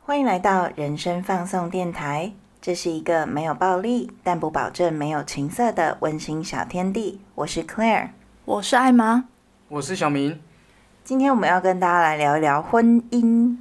[0.00, 2.32] 欢迎来到人生放送电台，
[2.62, 7.20] 这是一个没有暴力，但不保证没有情色的温馨小天地。
[7.34, 8.10] 我是 Claire，
[8.44, 9.24] 我是艾玛。
[9.68, 10.40] 我是小明，
[11.04, 13.56] 今天我们要跟大家来聊一聊婚姻。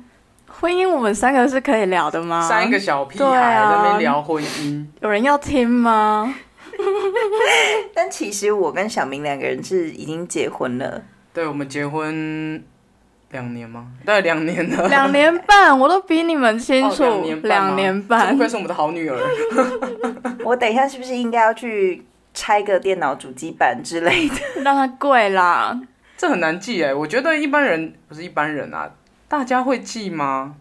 [0.47, 2.47] 婚姻，我们三个是可以聊的吗？
[2.47, 6.33] 三个小屁孩在那边聊婚姻，有人要听吗？
[7.93, 11.01] 但其实我跟小明两个人是已经结婚了。
[11.35, 12.63] 对我们结婚
[13.31, 13.87] 两年吗？
[14.05, 17.03] 对，两年了，两年半，我都比你们清楚。
[17.03, 19.19] 哦两年半吗两年不半愧是我们的好女儿。
[20.45, 24.35] 我等一下是不是应该要去拆个电脑主机板之类的？
[24.63, 25.77] 让它贵啦。
[26.15, 28.89] 这很难记哎，我觉得一般人不是一般人啊，
[29.27, 30.55] 大家会记吗？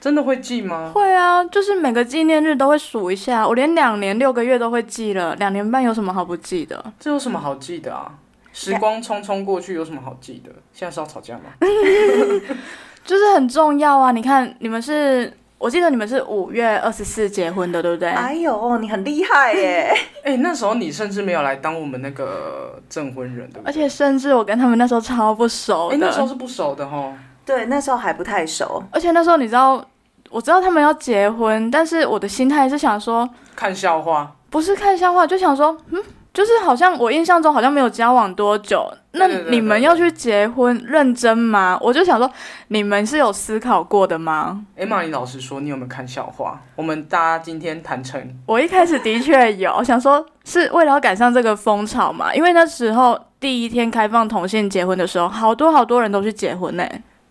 [0.00, 0.90] 真的会记吗？
[0.92, 3.46] 会啊，就是每个纪念日都会数一下。
[3.46, 6.92] 我连两年六个月都会记了，两年半有什么好不记的？
[6.98, 8.12] 这有什么好记的啊？
[8.56, 10.50] 时光匆匆过去，有什么好记的？
[10.72, 11.42] 现在是要吵架吗？
[13.04, 14.12] 就是很重要啊！
[14.12, 18.08] 你看，你们是，我记得你们是五月二十四结婚的，对不对？
[18.08, 19.94] 哎呦，你很厉害耶！
[20.24, 23.62] 哎、那时候你甚至没有来当我们那个证婚人，对不对？
[23.66, 26.06] 而且甚至我跟他们那时候超不熟哎、的。
[26.06, 27.12] 那时候是不熟的哈。
[27.44, 28.82] 对，那时候还不太熟。
[28.90, 29.84] 而且那时候你知道，
[30.30, 36.02] 我知道他们要结婚，但是我的心态是想说，看笑话，不是看笑话，就想说，嗯，
[36.36, 41.78] 就是好像我印象中好像没有交往多久，那你们要去结婚，认真吗？
[41.80, 42.30] 我就想说，
[42.68, 44.62] 你们是有思考过的吗？
[44.76, 46.60] 哎玛，你老实说，你有没有看笑话？
[46.74, 56.86] 我们大家今天谈成，我一开始的确有想说，是为了要赶上这个风潮嘛，因为那时候第一天开放同性结婚的时候，好多好多人都去结婚呢、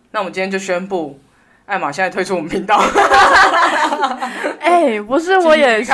[0.09, 1.19] 那我们今天就宣布，
[1.67, 2.81] 艾玛现在退出我们频道，
[4.61, 5.93] 哎、不是，我也是。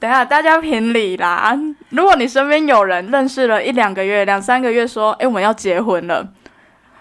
[0.00, 1.58] 等下，大家评理啦！
[1.90, 6.26] 如果你身边有人认识了一两个月、两三个月，说：“哎、我们要结婚了。”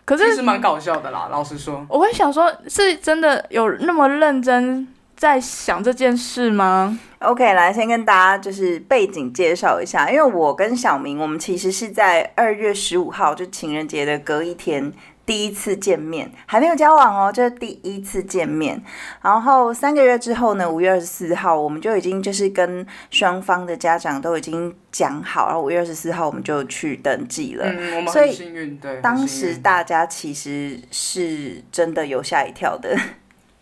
[0.04, 1.86] 可是其实蛮搞笑的啦，老实说。
[1.90, 14.94] 我会想说，是真的有那么认真在想这件事吗？OK，来先跟大家就是背景介绍一下，因为我跟小明，我们其实是在二月十五号，就情人节的隔一天。
[15.26, 18.82] 第一次见面，还没有交往哦，这是第一次见面。
[19.22, 27.66] 然后三个月之后呢，五月二十四号，我们就已经就是跟双方的家长都已经讲好，然后五月二十四号我们就去登记了。
[27.68, 29.02] 嗯，我们所以很幸运，对。
[29.02, 32.98] 当时大家其实是真的有吓一跳的。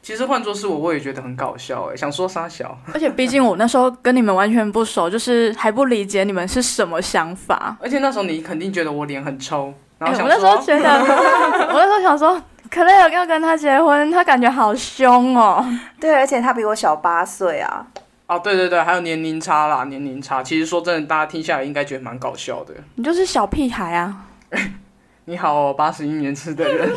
[0.05, 7.75] 其实换作是我，我也觉得很搞笑哎，想说傻小，而且毕竟我那时候跟你们完全不熟，就是还不理解你们是什么想法。
[7.81, 10.89] 而且那时候你肯定觉得我脸很臭，然哎后想我那时候说，觉得，
[11.73, 12.39] 我那时候想说，
[12.69, 15.65] 可乐要跟他结婚，他感觉好凶哦。
[15.99, 17.87] 对，而且他比我小八岁啊。
[18.27, 20.43] 哦，对对对，还有年龄差啦，年龄差。
[20.43, 22.75] 其实说真的，大家听下来应该觉得蛮搞笑的。
[22.93, 24.17] 你就是小屁孩啊！
[25.27, 26.87] 你好、哦，八十一年次的人，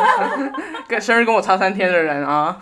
[0.86, 2.60] 跟生日跟我差三天的人啊，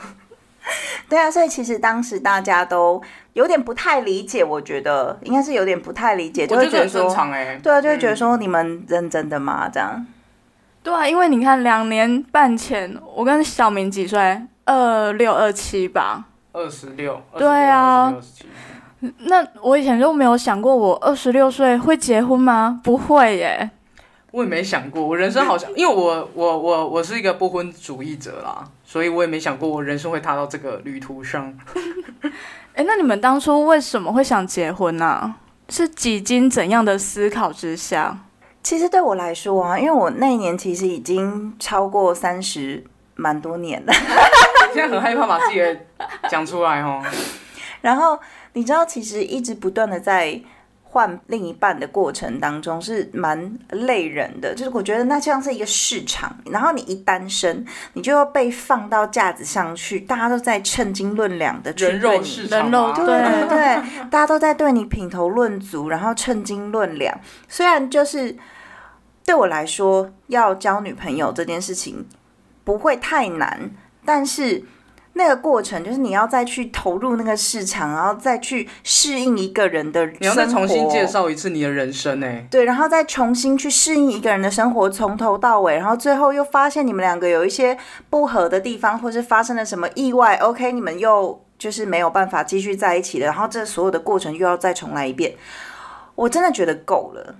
[1.11, 3.03] 对啊，所以其实当时大家都
[3.33, 7.61] 有点不太理解，我觉得应该是有点不太理解，就我觉得很会觉得说。
[7.61, 9.69] 对啊，就会觉得说你们认真的吗？
[9.69, 10.07] 这样，
[10.85, 14.41] 对啊，因为你看，两年半前我跟小明几岁？
[14.67, 16.25] 二六二七吧。
[16.53, 18.15] 二十六，对啊
[19.01, 22.81] 那我以前就没有想过，我二十六岁会结婚吗？
[22.85, 23.71] 不会耶。
[24.35, 31.57] 我也没想过，我人生好像， 因为我我我我是一个不婚主义者啦，所以我也没想过我人生会踏到这个旅途上。
[32.75, 35.37] 哎，那你们当初为什么会想结婚呢、
[35.69, 38.19] 是几经怎样的思考之下？
[38.61, 42.83] 其实对我来说啊，因为我那一年其实已经超过三十
[43.15, 43.93] 蛮多年了，
[44.75, 45.79] 现在很害怕把自己的
[46.29, 47.01] 讲出来哦。
[47.83, 48.19] 然后
[48.55, 50.41] 你知道，其实一直不断的在。
[50.95, 67.13] 换另一半的过程当中是蛮累人的，就是我觉得那像是一个市场，然后你一单身，你就要被放到架子上去，大家都在称斤论两的去人对你肉市场啊，人肉对对 对，大家都在对你品头论足，然后称斤论两。
[67.49, 68.37] 虽然就是
[69.25, 72.07] 对我来说，要交女朋友这件事情
[72.63, 73.69] 不会太难，
[74.05, 74.63] 但是
[75.17, 82.47] 那个过程就是你要再去投入那个市场，然后再去适应一个人的生活，你要再重新介绍一次你的人生哎。
[82.51, 87.79] 对，然后再重新去适应一个人的生活，从头到尾，然后最后又发现你们两个有一些
[88.11, 95.33] 不合的地方，或是发生了什么意外，OK，你们又就是没有办法继续在一起了，然后这所有的过程又要再重来一遍，
[96.17, 97.37] 我真的觉得够了。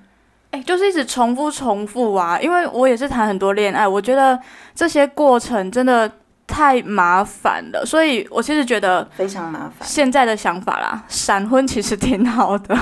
[0.53, 4.39] 哎，就是一直重复重复啊，因为我也是谈很多恋爱，我觉得
[4.73, 6.09] 这些过程真的
[6.47, 12.77] 太麻烦了，所以我其实觉得非常麻烦，现在的想法啦，闪婚其实挺好的。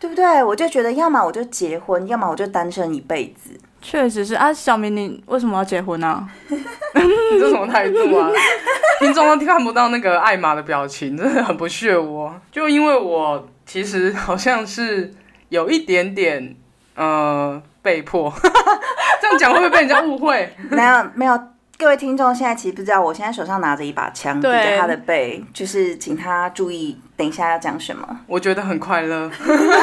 [0.00, 0.44] 对不对？
[0.44, 3.50] 我就觉得，要么我就结婚，要么我就单身一辈子。
[3.82, 4.52] 确实是啊。
[4.52, 8.30] 小明，你为什么要结婚呢、 你这什么态度啊？
[9.00, 12.32] 听众都看不到那个艾玛的表情，真的很不屑我。
[12.52, 15.12] 就因为我其实好像是
[15.48, 16.54] 有一点点
[16.94, 18.32] 呃被迫，
[19.20, 20.48] 这样讲会不会被人家误会？
[20.70, 21.36] 没有没有，
[21.80, 28.04] 各位听众现在其实不知道，我现在手上拿着一把枪抵对着他的背，就是请他注意，等一下要讲什么。
[28.26, 29.30] 我觉得很快乐。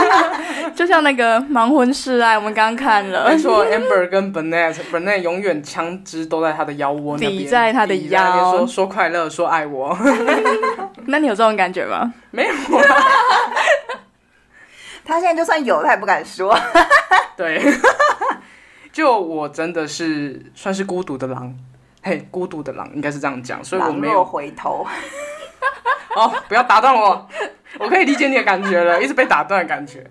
[0.75, 9.97] 就像那个盲婚试爱，我们刚刚看了没，错，Amber 跟 Burnett，Burnett 永远枪支都在他的腰窝那边，抵在他的腰说说快乐，说爱我，
[11.07, 12.13] 那你有这种感觉吗？
[12.31, 12.95] 没有啦。
[15.05, 16.53] 他现在就算有，他也不敢说。
[17.37, 17.63] 对，
[18.91, 21.55] 就我真的是算是孤独的狼，
[22.07, 24.85] 嘿，孤独的狼应该是这样讲，所以我没有回头，
[26.15, 27.27] 哦，不要打断我，
[27.79, 30.05] 我可以理解你的感觉了，一直被打断的感觉。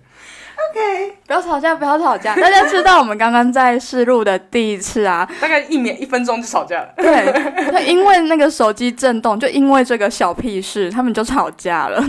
[1.25, 2.35] 不要吵架，不要吵架。
[2.35, 7.31] 大家知道我们刚刚在试录的第一次啊，大概一秒一分钟就吵架了，对，
[7.71, 12.03] 他因为那个手机震动，就因为这个小屁事，他们就吵架了。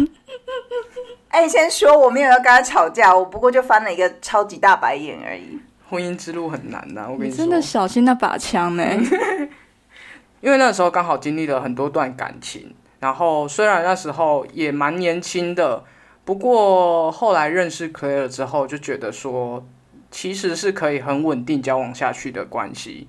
[1.28, 5.60] 哎、先说我没有要跟他吵架，我不过就翻了一个超级大白眼而已。
[5.88, 8.84] 婚姻之路很难呐、我跟你说，你真的小心那把枪呢、
[10.46, 15.82] 因为那时候刚好经历了很多段感情，然后虽然那时候也蛮年轻的，
[16.24, 19.66] 不过后来认识 Claire 之后，就觉得说
[20.08, 23.08] 其实是可以很稳定交往下去的关系。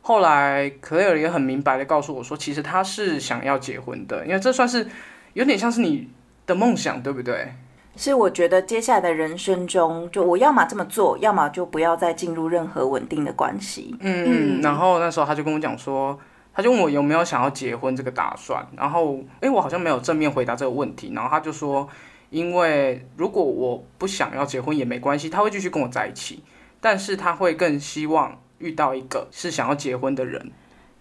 [0.00, 4.86] 后来 Claire 也很明白的告诉我说，其实他是想要结婚的，因为这算是
[5.34, 6.08] 有点像是你
[6.46, 7.52] 的梦想，对不对？
[7.94, 13.94] 是我觉得接下来的人生中，就我要么这么做，要么就不要再进入任何稳定的关系。
[14.00, 16.18] 嗯，嗯然后那时候他就跟我讲说，
[16.54, 21.88] 他就问我有没有想要结婚这个打算，然后诶，我好像没有正面回答这个问题，然后他就说，
[22.30, 26.44] 因为如果我不想要结婚也没关系，他会继续跟我在一起，
[26.80, 30.52] 但是他会更希望遇到一个是想要结婚的人。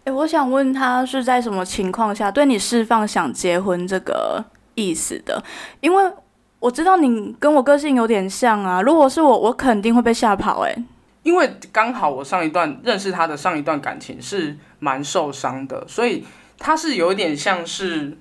[0.05, 4.43] 哎、我想问他是在什么情况下对你释放想结婚这个
[4.75, 5.41] 意思的？
[5.79, 6.11] 因为
[6.59, 8.81] 我知道你跟我个性有点像啊。
[8.81, 10.75] 如果是我，我肯定会被吓跑、哎，
[11.23, 16.23] 因为刚好我上一段认识他的上一段感情是蛮受伤的，所以
[16.59, 18.17] 他是有点像是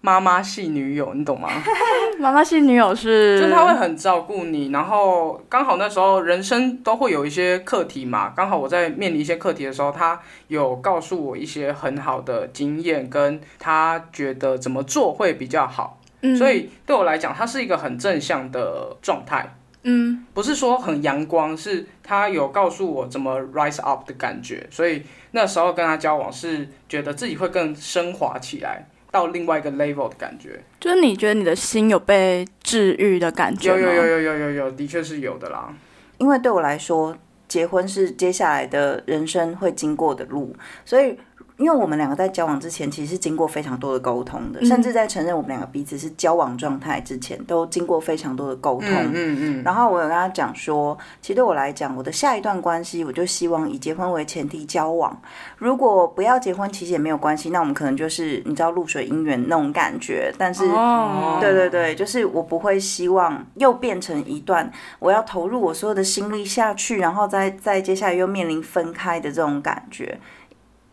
[0.00, 1.48] 妈妈系女友，你懂吗？
[2.20, 19.56] 妈妈系女友是，就是他会很照顾你，然后刚好那时候人生都会有一些课题嘛，刚好我在面临一些课题的时候，他有告诉我一些很好的经验，跟他觉得怎么做会比较好，嗯所以对我来讲，他是一个很正向的状态。
[19.84, 30.58] 嗯，不是说很阳光，是他有告诉我怎么 rise up 的感觉，所以那时候跟他交往是觉得自己会更升华起来，到另外一个 level 的感觉。
[30.80, 33.78] 就是你觉得你的心有被治愈的感觉吗？
[33.78, 35.72] 有有有有有有有，的确是有的啦。
[36.18, 37.16] 因为对我来说，
[37.46, 41.18] 结婚是接下来的人生会经过的路，所以。
[41.56, 48.88] 因为我们两个在交往之前，其实是经过非常多的沟通的，嗯甚至在承认我们两个彼此是交往状态之前，都经过非常多的沟通。
[48.90, 55.16] 嗯嗯嗯，然后我有跟他讲说，其实对我来讲，我的下一段关系，我就希望以结婚为前提交往。
[55.56, 60.34] 如果不要结婚，其实也没有关系，那我们可能就是你知道露水姻缘那种感觉。
[60.36, 70.18] 但是，哦，对对对，就是我不会希望又变成一段我要投入我所有的心力下去，然后再再接下来又面临分开的这种感觉。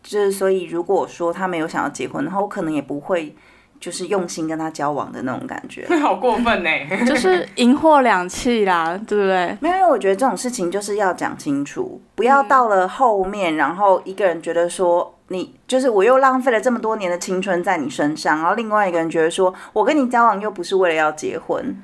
[0.02, 3.34] 就是所以，如果说他没有想要结婚的话，我可能也不会
[3.80, 5.86] 就是用心跟他交往的那种感觉。
[6.00, 6.70] 好过分呢。
[7.06, 9.56] 就是银货两气啦，对不对？
[9.60, 21.76] 没有，因为我觉得这种事情就是要讲清楚，不要到了后面，然后一个人觉得说你就是我又浪费了这么多年的青春在你身上，然后另外一个人觉得说我跟你交往又不是为了要结婚。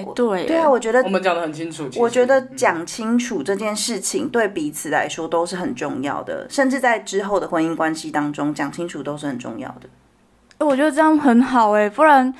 [0.00, 1.88] 哎、对，对啊，，我觉得我们讲的很清楚。
[1.96, 9.88] 我觉得讲清楚这件事情对彼此来说都是很重要的，甚至在之后的婚姻关系当中讲清楚都是很重要的。
[10.58, 12.32] 哎我觉得这样很好哎、不然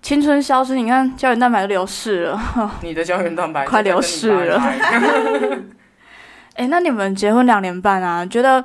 [0.00, 2.40] 青春消失，你看胶原蛋白都流失了。
[2.82, 4.58] 你的胶原蛋白快流逝了
[6.54, 8.62] 哎、那你们结婚两年半啊，觉得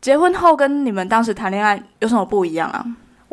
[0.00, 2.84] 结婚后跟你们当时谈恋爱有什么不一样啊？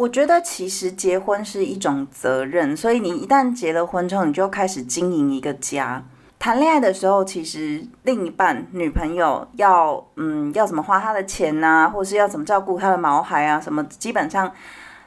[0.01, 6.03] 我觉得其实结婚是一种责任，所以你一旦结了婚之后，你就开始经营一个家。
[6.39, 14.51] 谈恋爱的时候，其实另一半女朋友要嗯要怎么花她的钱呐、或是要怎么照顾她的毛孩啊，什么基本上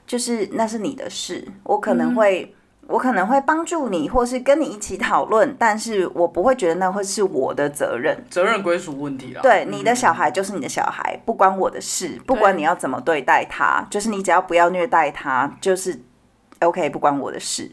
[0.06, 1.44] 就是那是你的事。
[1.64, 2.54] 我可能会、
[2.86, 8.24] 我可能会帮助你，或是跟你一起讨论，但是我不会觉得那会是我的责任。
[8.28, 9.40] 责任归属问题啦。
[9.42, 15.98] 对，嗯你的小孩就是你的小孩，不关我的事，不管你要怎么对待他，就是你只要不要虐待他，就是
[16.60, 17.70] OK，不关我的事。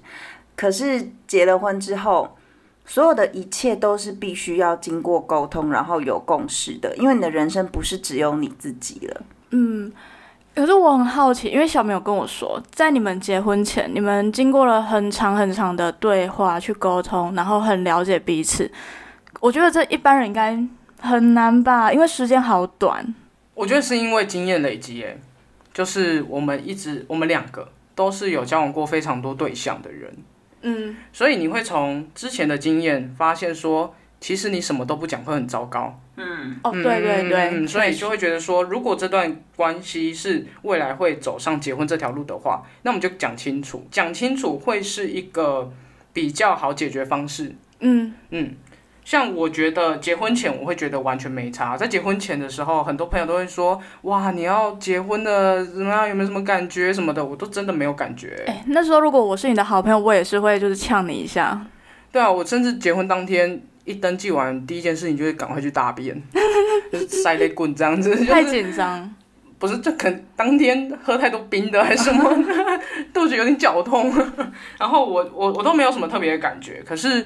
[0.55, 2.37] 可是结了婚之后，
[2.85, 9.21] 所有的一切都是必须要经过沟通，然后有共识的，因为你的人生不是只有你自己了。
[9.51, 9.91] 嗯，
[10.53, 18.69] 可是我很好奇，因为小明有跟我说，在你们结婚前，你们经过了很长很长的对话去沟通，然后很了解彼此。
[19.39, 20.61] 我觉得这一般人应该
[20.99, 23.15] 很难吧，因为时间好短。
[23.53, 25.17] 我觉得是因为经验累积，哎，
[25.73, 30.15] 就是我们一直我们两个都是有交往过非常多对象的人。
[30.63, 35.99] 嗯，所以你会从之前的经验发现说，其实你什么都不讲会很糟糕。
[36.21, 45.71] 嗯，哦，对对对，嗯，所以就会觉得说，如果这段关系是未来会走上结婚这条路的话，那我们就讲清楚，讲清楚会是一个
[46.13, 47.55] 比较好解决方式。
[47.79, 48.55] 嗯嗯。
[49.03, 56.07] 像我觉得结婚前我会觉得完全没差，在结婚前的时候，很多朋友都会说，哇，你要结婚了，怎么样？
[56.07, 57.25] 有没有什么感觉什么的？
[57.25, 58.43] 我都真的没有感觉。
[58.45, 61.65] 哎，那时候如果我是你的好朋友，我也是会就是呛你一下。
[62.11, 66.21] 对啊，我甚至结婚当天一登记完，第一件事情就是赶快去大便，
[66.91, 68.15] 就是塞雷棍这样子。
[68.25, 69.13] 太紧张？
[69.59, 72.23] 不是，就可能当天喝太多冰的还是什么，
[73.13, 74.11] 肚子有点绞痛。
[74.79, 77.25] 然后我我我都没有什么特别的感觉，可是。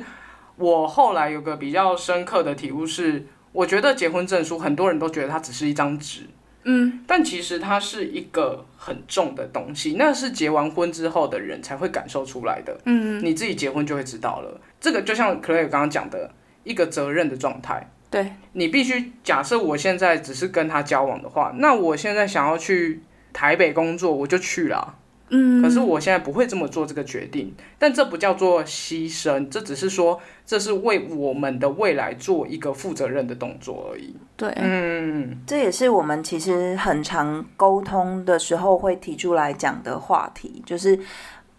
[0.57, 6.21] 我后来有个比较深刻的体悟是，我觉得结婚证书很多人都觉得它只是一张纸，
[6.63, 14.61] 嗯，但其实它是一个很重的东西，那是结完婚之后的人才会感受出来的，嗯，你自己结婚就会知道了。
[14.79, 16.31] 这个就像 Clare 刚刚讲的
[16.65, 24.95] 一个责任的状态，对你必须假设我现在只是跟他交往的话，那我现在想要去台北工作，我就去了。
[25.29, 34.15] 嗯，可是我现在不会这么做这个决定，但这不叫做牺牲，这只是说这是为我们的未来做一个负责任的动作而已。
[34.35, 40.99] 对，嗯，这也是我们其实很常沟通的时候会提出来讲的话题，就是。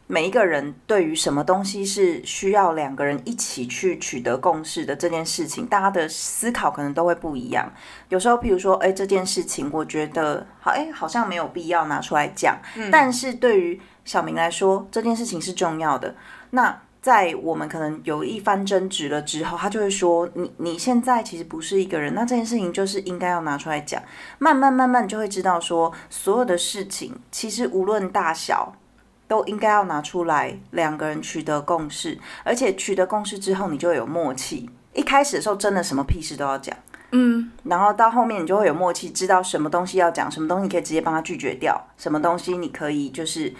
[0.08, 7.72] 每一个人对于什么东西是需要两个人一起去取得共识的这件事情，大家的思考可能都会不一样。
[8.08, 12.56] 有时候，譬如说，哎，这件事情我觉得好，哎，好像没有必要拿出来讲。
[12.92, 16.14] 但是对于小明来说，这件事情是重要的。
[16.50, 24.00] 那在我们可能有一番争执了之后，他就会说：“你你现在其实不是一个人，那这件事情就是应该要拿出来讲。
[24.38, 28.72] 慢慢慢慢就会知道说，所有的事情其实无论大小。”
[29.28, 34.68] 都应该要拿出来，两个人取得共识，而且取得共识之后，你就有默契。
[34.94, 36.74] 一开始的时候，真的什么屁事都要讲，
[37.10, 43.52] 嗯，然后到后面你就会有默契，知道什么东西要讲，什么东西可以直接帮他拒绝掉，什么东西你可以就是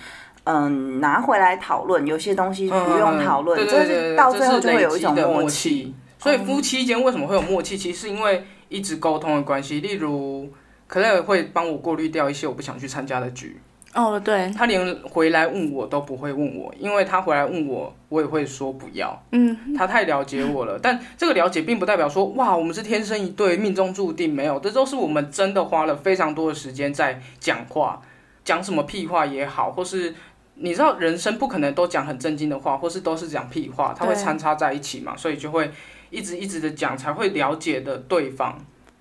[0.44, 5.94] 嗯拿回来讨论，有些东西不用讨论，这是到最后就会有一种默契。
[6.18, 7.76] 所以夫妻间为什么会有默契？
[7.76, 9.80] 其实是因为一直沟通的关系。
[9.80, 10.50] 例如，
[10.87, 13.61] 可能会帮我过滤掉一些我不想去参加的局。
[13.96, 19.18] 哦，对，他连回来问我都不会问我，因为他回来问我，我也会说不要。
[19.32, 28.02] 嗯，他太了解我了，但这个了解并不代表说哇，我们是天生一对，命中注定没有，这都是我们真的花了非常多的时间在讲话，
[28.44, 30.14] 讲什么屁话也好，或是
[30.56, 35.70] 你知道人生不可能都讲很正经的话，或是都是讲屁话，他会参插在一起嘛，所以就会
[36.10, 38.58] 一直一直的讲，才会了解的对方。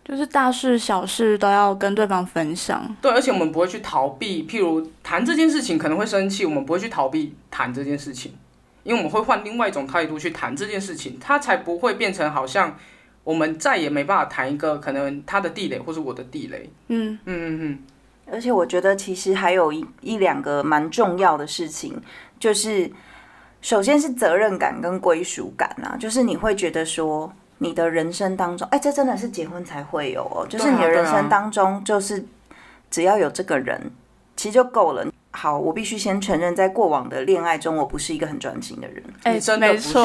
[0.07, 2.95] 就是大事小事都要跟对方分享。
[3.01, 8.31] 对，而且我们不会去逃避，譬如谈这件事情可能会生气，我们不会去逃避谈这件事情，
[8.83, 12.77] 因为我们会换另外一种态度去谈这件事情，它才不会变成好像
[13.24, 16.69] 我们再也没办法谈一个可能他的地雷或是我的地雷。
[16.89, 17.79] 嗯嗯嗯嗯。
[18.31, 22.00] 而且我觉得其实还有一一两个蛮重要的事情，
[22.39, 22.91] 就是
[23.59, 27.33] 首先是责任感跟归属感啊，就是你会觉得说。
[27.65, 30.45] 你的人生当中，哎，这真的是结婚才会有哦。
[30.48, 32.24] 就是你的人生当中，就是
[32.91, 33.91] 只要有这个人，
[34.36, 35.05] 其实就够了。
[35.31, 39.03] 好，我必须先承认，在过往的恋爱中，我不是一个很专情的人。
[39.24, 40.01] 哎，真的没错，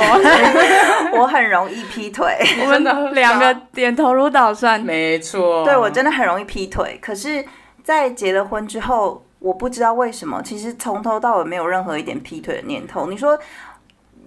[1.16, 2.36] 我很容易劈腿。
[2.62, 4.80] 我们的两个点头如捣蒜。
[4.80, 6.98] 没错，对我真的很容易劈腿。
[7.00, 7.44] 可是，
[7.84, 13.06] 在结了婚之后，我不知道为什么，其实从头到尾没有任何一点劈腿的念头。
[13.08, 13.38] 你说？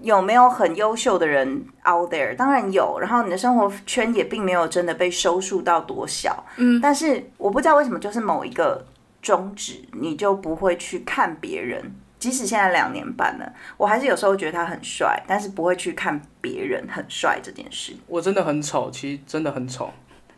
[0.04, 2.36] 有没有很优秀的人 out there？
[2.36, 6.44] 当然有，然后你的生活圈也并没有真的被收束到多小。
[6.58, 8.86] 嗯，但是我不知道为什么，就是某一个
[9.22, 11.96] 终止，你就不会去看别人。
[12.20, 17.94] 即使现在两年半了，我还是有时候觉得他很帅，但是不会去看别人很帅这件事。
[18.08, 19.90] 我真的很丑，其实真的很丑，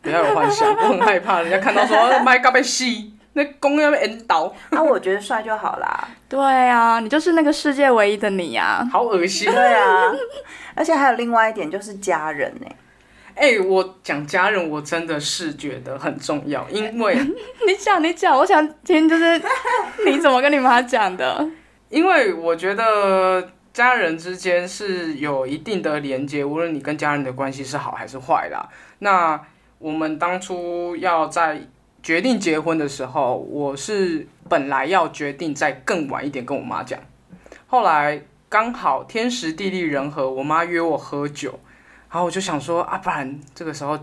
[0.01, 3.14] 不要有幻想，我很害怕人家看到说 My God，被戏。
[3.38, 6.08] 那公要被引导，那我觉得帅就好啦。
[6.27, 8.86] 对啊，你就是那个世界唯一的你呀。
[8.92, 9.51] 好恶心。
[9.51, 10.12] 对啊，
[10.74, 12.68] 而且还有另外一点就是家人呢。
[13.36, 17.15] 哎，我讲家人，我真的是觉得很重要，因为
[17.68, 19.42] 你讲你讲，我想听就是
[20.08, 21.46] 你怎么跟你妈讲的？
[21.89, 28.70] 因为我觉得家人之间是有一定的连接，无论你跟家人的关系是好还是坏啦。
[29.00, 29.39] 那
[29.80, 31.60] 我们当初要在
[32.06, 37.00] 决定结婚的时候，我是本来要决定再更晚一点跟我妈讲，
[37.66, 41.60] 后来刚好天时地利人和，我妈约我喝酒，
[42.12, 43.98] 然后我就想说啊，不然这个时候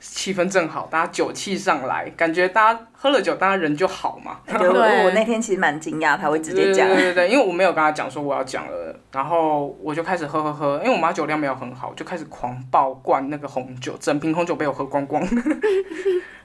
[0.00, 4.38] 气氛正好，大家酒气上来，感觉大家喝了酒，大家人就好嘛。
[4.46, 4.68] 对，
[5.04, 6.96] 我那天其实蛮惊讶，他会直接讲对。
[6.96, 15.26] 对对对，因为我没有跟他讲说我要讲了，然后我就开始喝喝喝，因为我妈酒量没有很好，就开始狂爆灌那个红酒，整瓶红酒被我喝光光。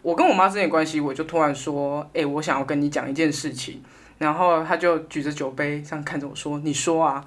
[0.02, 3.84] 我跟我妈之间的关系，我就突然说，哎、我想要跟你讲一件事情，
[4.18, 7.24] 然后她就举着酒杯这样看着我说，你说啊，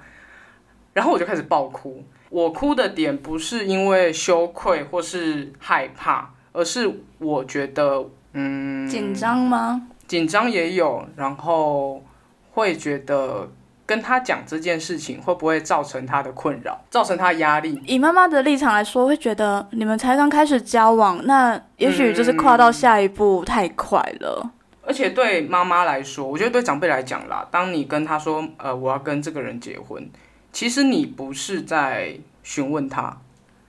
[0.93, 2.03] 然后我就开始爆哭。
[2.29, 9.87] 我哭的点不是因为羞愧或是害怕，而是我觉得，嗯，紧张吗？
[10.07, 12.03] 紧张也有，然后
[12.51, 13.49] 会觉得
[13.85, 17.81] 跟他讲这件事情会不会造成他的困扰，造成他压力。
[17.85, 24.51] 以妈妈的立场来说，会觉得你们才刚开始交往，那也许就是跨到下一步太快了。
[24.81, 30.09] 而且对妈妈来说，我觉得对长辈来讲啦，当你跟他说，呃，我要跟这个人结婚，
[30.57, 33.15] 其实你不是在询问他，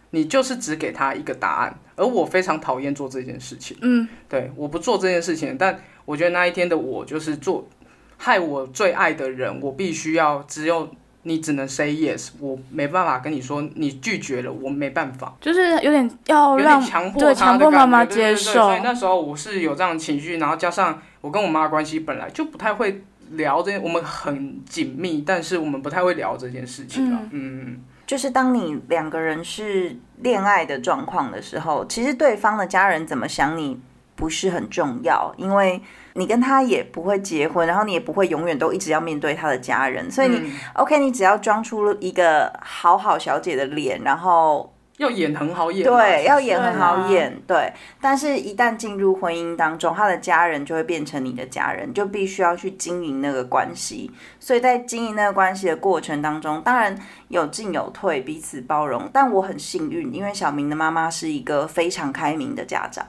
[0.09, 1.79] 你就是只给他一个答案。
[1.97, 3.77] 而我非常讨厌做这件事情。
[3.83, 7.69] 嗯，对，我不做这件事情，但我觉得那一天的我就是做
[8.17, 10.89] 害我最爱的人，我必须要只有
[11.25, 27.81] 你只能 say yes，我没办法跟你说你拒绝了，我没办法，就是有点要让强迫对强迫妈妈觉对对对接受所以那时候我是有这样的情绪，然后加上我跟我妈的关系本来就不太会聊这，我们很紧密，但是我们不太会聊这件事情了，嗯。
[28.07, 33.79] 就是当你两个人是恋爱的状况的时候，其实对方的家人怎么想你
[34.17, 35.79] 不是很重要，因为
[36.15, 40.53] 你跟他也不会结婚，然后你也不会永远都一直要面对他的家人，所以你、嗯。
[40.77, 47.73] OK，你只要装出一个好好小姐的脸，然后要演很好演，对，要演很好啊演，对。
[48.01, 54.11] 但是，一旦进入婚姻当中，他的家人就会变成你的家人，就必须要去经营那个关系。
[54.41, 59.09] 所以在经营那个关系的过程当中，当然有进有退，彼此包容。
[59.13, 63.07] 但我很幸运，因为小明的妈妈是一个非常开明的家长，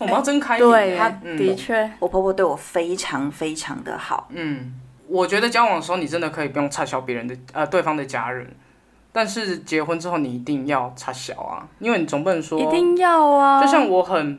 [0.00, 4.28] 我们要真开明对，他嗯的确，我婆婆对我非常非常的好。
[4.30, 4.74] 嗯，
[5.06, 8.44] 我觉得交往的时候，你真的可以不用插销别人的呃对方的家人，
[9.12, 13.60] 但是结婚之后你一定要插小啊，因为你总不能说，一定要啊。
[13.62, 14.38] 就像我很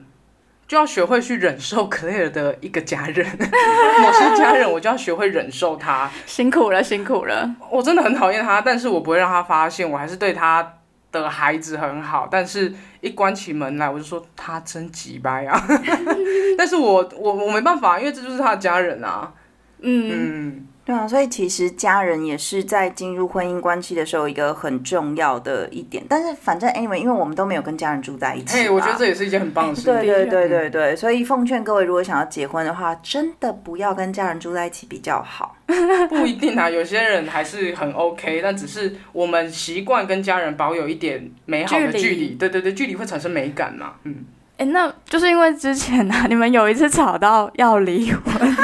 [0.67, 3.25] 就要学会去忍受 Claire 的一个家人，
[4.01, 7.55] 某些家人我就要学会忍受他，辛苦了，辛苦了。
[7.71, 10.75] 我真的很讨厌他，但是我不会让他发现，我还是对他
[11.12, 15.60] 的孩子很好，但是一关起门来我就说他真急掰啊，
[16.55, 19.34] 但是我我我没办法，因为这就是他的家人啊，
[19.82, 20.67] 嗯，嗯。
[20.89, 26.04] 对啊，所以其实家人也是在进入婚姻关系的时候一个很重要的一点。
[26.10, 29.93] 但是反正 anyway，因为我们都没有跟家人住在一起嘿，嘛，我觉得这也是一件很棒的事情。
[29.93, 35.56] 对对对对对，所以奉劝各位，如果想要结婚的话，真的不要跟家人住在一起比较好。
[36.10, 42.28] 不一定啊，有些人还是很 OK，但只是我们习惯跟家人保有一点美好的距离距离。
[42.30, 43.93] 对对对，距离会产生美感嘛。
[44.06, 44.25] 嗯，
[44.60, 48.56] 哎、那就是因为之前啊，你们有一次吵到要离婚，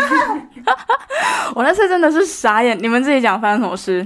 [1.55, 2.77] 我那次真的是傻眼。
[2.81, 4.05] 你们自己讲发生什么事？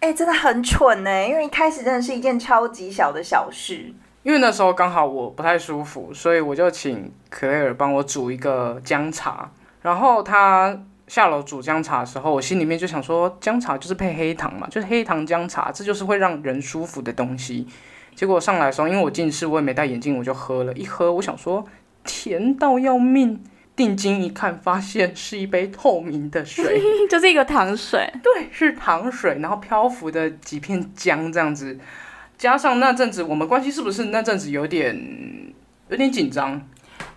[0.00, 3.92] 哎、真的很蠢呢，因为一开始真的是一件超级小的小事。
[4.22, 9.50] 因为那时候刚好我不太舒服，所以我就请可雷尔帮我煮一个姜茶。
[9.82, 10.74] 然后他
[11.06, 17.68] 下楼煮姜茶的时候，我心里面就想说，姜茶就是配黑糖嘛，就是黑糖姜茶，这就是会让人舒服的东西。
[18.16, 21.64] 结果上来的时候，因为我近视，我也没戴眼镜，我就喝了一喝，我想说
[22.02, 23.44] 甜到要命。
[23.76, 31.78] 定睛一看，发现是一杯透明的水， 就是一个糖水，对，是糖水，然后漂浮的几片姜这样子，
[32.38, 34.98] 加上那阵子我们关系是不是那阵子有点
[35.90, 36.58] 有点紧张？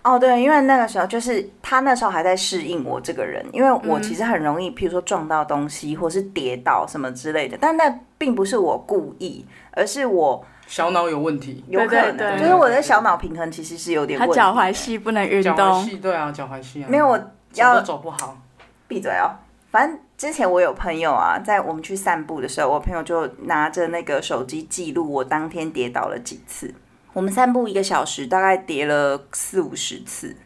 [0.02, 14.36] 哦，对，因为那个时候就是他那时候还在适应我这个人，因为我其实很容易，譬如说撞到东西或是跌倒什么之类的，但那并不是我故意，而是我小脑有问题，有可能，对对对就是我的小脑平衡其实是有点他问题。
[14.36, 15.84] 脚踝细不能运脚踝动。
[15.84, 18.38] 细，对啊，脚踝细啊，没有，我走要都走不好。
[18.86, 19.34] 闭嘴哦。
[19.72, 26.72] 反正之前我有朋友啊，在我们去散步的时候，我朋友就拿着那个手机记录我当天跌倒了几次。
[27.12, 30.36] 我们散步一个小时，大概跌了四五十次。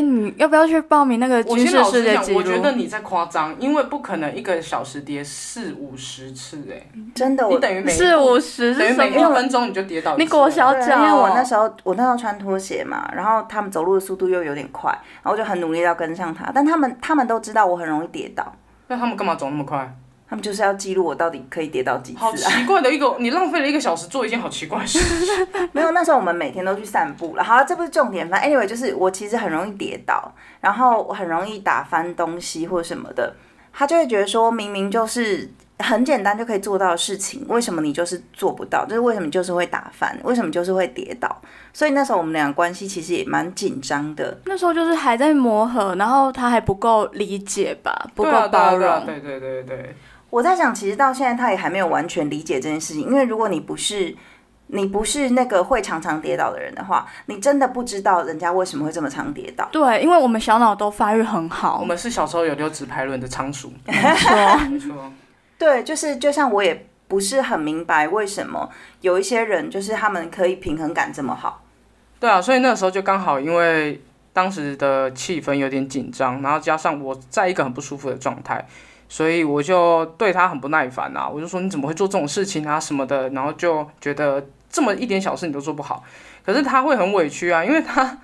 [0.00, 2.72] 哎、你要不要去报名那个我军事世界纪我觉得？
[2.72, 6.80] 你在夸张，因为不可能一个小时跌四五十次哎、
[7.14, 9.10] 真的，你我等于每四五十等于每？
[9.10, 10.16] 一分钟你就跌倒。
[10.16, 14.90] 你裹小对，脚因为我哦那时候我那时候穿拖鞋嘛，然后他们走路的速度又有点快，
[15.22, 18.50] 然后我就很努力要跟上他，但他们他们都知道我很容易跌倒，
[18.88, 19.94] 那他们干嘛走那么快？
[20.30, 22.50] 他们就是要记录我到底可以跌到几好次啊。
[22.52, 25.00] 奇怪的一个，你浪费了一个小时做一件好奇怪的事。
[25.72, 27.42] 没有，那时候我们每天都去散步了。
[27.42, 33.34] 好了，这不是重点，反正 anyway 就是我其实很容易跌倒，然后我很容易打翻东西或什么的。
[33.72, 38.84] 他就会觉得说，明明就是很简单就可以做到的事情，为什么你就是做不到？
[38.84, 40.16] 就是为什么你就是会打翻？
[40.24, 41.40] 为什么就是会跌倒？
[41.72, 44.36] 所以那时候我们俩关系其实也蛮紧张的。
[44.44, 49.06] 那时候就是还在磨合，然后他还不够理解吧，不够包对啊容。
[49.06, 49.96] 对对对对对，
[50.30, 54.16] 我在想，其实到现在他也还没有完全理解这件事情，因为如果你不是
[54.68, 59.68] 你不是那个会常常跌倒的人的话，你真的不知道人家为什么会这么常跌倒。
[59.72, 64.58] 对，因为我们小脑都发育很好我，们是小时候有溜直排轮的仓鼠，没错。
[64.70, 65.12] 没错。
[65.58, 71.64] 对，就是就像我也不是很明白为什么有一些人就是他们可以平衡感这么好。
[72.20, 74.00] 对啊，所以那时候就刚好因为
[74.32, 78.64] 当时的气氛有点紧张，然后加上我在一个很不舒服的状态，
[79.12, 86.04] 所以我就对他很不耐烦啊，我就说你怎么会做这种事情啊什么的，然后就觉得这么一点小事你都做不好，
[86.46, 88.18] 可是他会很委屈啊，因为他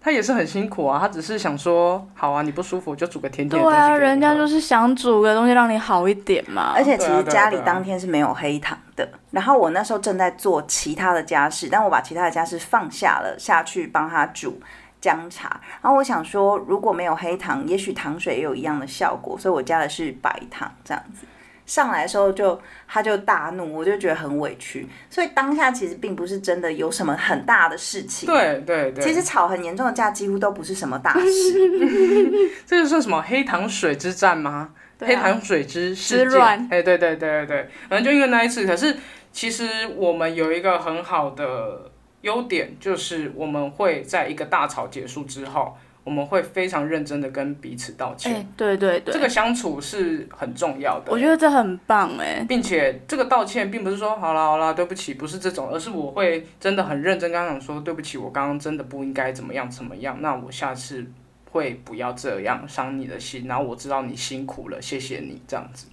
[0.00, 6.72] 他也是很辛苦啊，他只是想说好啊，你不舒服我就煮个甜对点的东西给啊，人家就是想煮个东西让你好一点嘛。
[6.74, 14.60] 而且其实家里当天是没有黑糖的，然后我那时候正在做其他的家事，但我把其他的家事放下了，下去帮他煮
[15.04, 15.60] 姜茶。
[15.82, 21.26] 然后我想说，如果没有黑糖，也许糖水也有一样的效果，所以我加的是白糖这样子。
[21.66, 24.88] 上来的时候就他就大怒，我就觉得很委屈。
[25.10, 28.26] 所以当下其实并不是真的有什么很大的事情。
[28.26, 32.50] 对对对，其实吵很严重的架几乎都不是什么大事。
[32.64, 34.50] 这个算什么黑糖水之战吗？
[34.50, 38.96] 啊黑糖水之事件之乱哎，对对对对对，反正就因为那一次，可是
[39.32, 41.90] 其实我们有一个很好的
[42.24, 48.48] 优点，就是我们会在一个大吵结束之后，我们会非常认真的跟彼此道哎、歉。
[48.56, 51.12] 对对对，这个相处是很重要的。
[51.12, 52.44] 我觉得这很棒哎。
[52.48, 61.06] 并且这个道歉并不是说好啦好啦对不起，不是这种，而是我会真的很认真跟他说对不起，我刚刚真的不应该怎么样怎么样，那我下次
[61.50, 65.86] 会不要这样伤你的心，然后我知道你辛苦了，谢谢你这样子。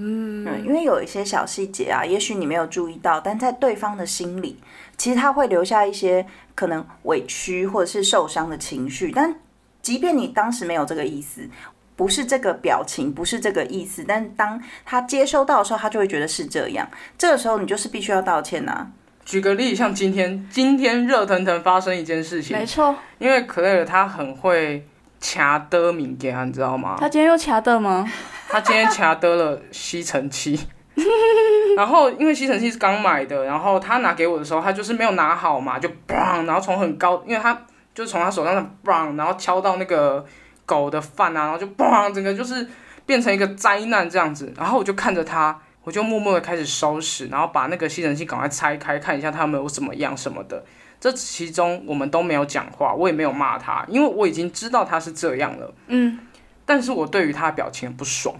[0.00, 4.60] 嗯，因为有一些小细节啊，也许你没有注意到，但在对方的心里，
[4.96, 9.10] 其实他会留下一些可能委屈或者是受伤的情绪。
[9.10, 9.34] 但
[9.82, 11.48] 即便你当时没有这个意思，
[11.96, 16.88] 不是这个表情，不是这个意思，但当他接收到的时候，他就会觉得是这样。
[17.18, 18.92] 这个时候你就是必须要道歉啊。
[19.24, 24.86] 举个例，像今天今天热腾腾发生一件事情没，错，因为可乐他很会
[25.20, 26.96] 掐的物件，你知道吗？
[26.98, 28.08] 他今天又卡的吗？
[28.48, 30.58] 他今天掐得了吸尘器，
[31.76, 37.52] 然后因为吸尘器是刚买的，然后他拿给我的时候，他就是没有拿好嘛，就砰，然后从很高，因为他
[37.94, 40.24] 就是从他手上的砰，然后敲到那个
[40.64, 42.66] 狗的饭啊，然后就砰，整个就是
[43.04, 44.52] 变成一个灾难这样子。
[44.56, 50.64] 然后我就看着他，我就默默的开始收拾，然后把那个吸尘器赶快拆开，看一下它有没有怎么样什么的。
[51.00, 55.74] 这其中我们都没有讲话，我也没有骂他，因为我已经知道他是这样了。
[55.86, 56.18] 嗯，
[56.64, 58.34] 但是我对于他的表情很不爽。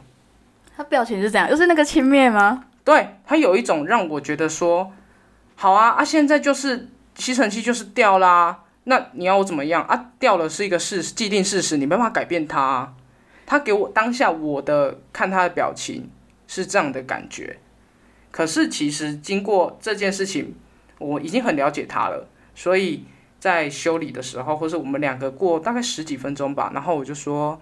[0.77, 1.49] 他表情是怎样？
[1.51, 2.65] 又是那个轻蔑吗？
[2.85, 4.93] 对他有一种让我觉得说，
[5.57, 10.13] 好啊啊，现在就是吸尘器就是掉啦，那你要我怎么样啊？
[10.19, 12.95] 掉了是一个事既定事实，你没办法改变它、啊。
[13.45, 16.11] 他给我当下我的看他的表情
[16.47, 17.59] 是这样的感觉，
[18.31, 20.55] 可是其实经过这件事情，
[20.99, 23.05] 我已经很了解他了，所以
[23.39, 27.57] 在修理的时候，或是我们两个过大概十几分钟吧，然后我就说，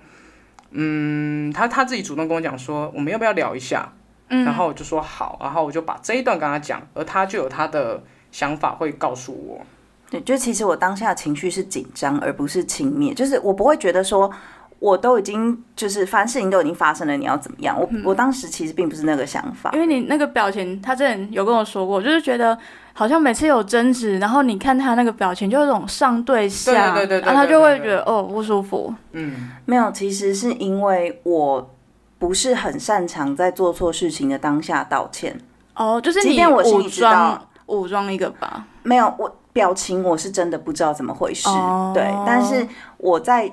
[0.70, 3.92] 嗯，他他自己主动跟我讲说，我们要不要聊一下？
[4.30, 9.66] 嗯，然后我就说好，然后我就把这一段跟他讲，而他就有他的想法会告诉我。
[10.10, 14.32] 对，就其实我当下情绪是紧张，而不是轻蔑，就是我不会觉得说。
[14.78, 17.74] 我都已经就是，反正事情都已经发生了，你要怎么样？
[17.80, 22.56] 我我当时其实并不是那个想法因，为你那个表情，他之前有跟我说过，就是觉得
[22.98, 28.94] 好像每次有争执，然后你看他那个表情，就有种上对下，对对对对然后他就会对对觉得哦不舒服。
[29.12, 31.70] 嗯，没有，其实是因为我
[32.18, 35.38] 不是很擅长在做错事情的当下道歉。
[35.74, 38.64] 哦，就是你即便我心武里知道装武装一个吧。
[38.82, 43.52] 没有，我表情我是真的不知道怎么回事，哦对，但是我在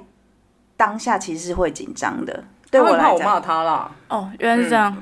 [0.78, 2.46] 当下其实是会紧张的。
[2.72, 3.92] 对他会怕来讲，我骂他啦。
[4.08, 4.96] 哦，原来是这样。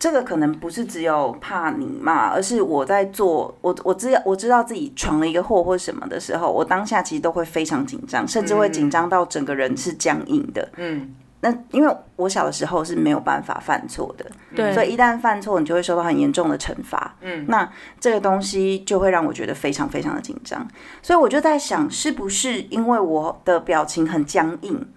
[0.00, 10.66] 这个可能不是只有怕你骂，而是我在做我我知道我知道自己闯了一个祸或什么的时候，我当下其实都会非常紧张，甚至会紧张到整个人是僵硬的。
[10.78, 14.24] 嗯，那因为我小的时候是没有办法犯错的，
[14.56, 17.14] 对，所以一旦犯错，你就会受到很严重的惩罚。
[17.20, 20.66] 嗯，那这个东西就会让我觉得非常非常的紧张。
[21.02, 24.88] 所以我就在想，是不是因为我的表情很僵硬，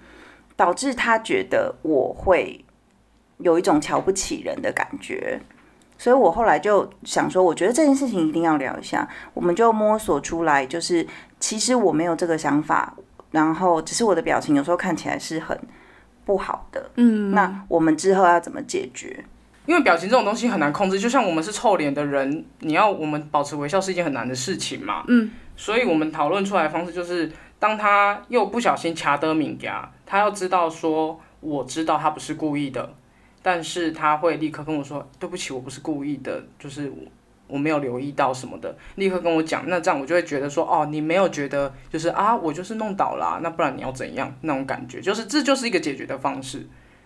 [0.55, 2.62] 导致他觉得我会
[3.37, 5.39] 有一种瞧不起人的感觉。
[5.97, 11.05] 所以我后来就想说，我觉得这件事情一定要聊一下，我们就摸索出来，就是
[11.39, 12.93] 其实我没有这个想法，
[13.31, 15.57] 然后只是我的表情有时候看起来是很
[16.25, 16.91] 不好的。
[16.95, 19.23] 嗯，那我们之后要怎么解决？
[19.65, 25.05] 因为表情这种东西很难控制，就像我们是臭脸的人，你要我们保持微笑是一件很难的事情嘛。
[25.07, 32.93] 嗯，所以我们讨论出来的方式就是，当他又不小心卡得敏感，他要知道说，我知道他不是故意的，
[33.43, 36.95] 但是他会立刻跟我说，对不起，我不是故意的，就是我
[37.47, 39.65] 我没有留意到什么的，立刻跟我讲。
[39.67, 44.33] 那这样我就会觉得说，哦，你没有觉得就是啊，我就是弄倒了、那不然你要怎样？
[44.41, 46.65] 那种感觉，就是这就是一个解决的方式。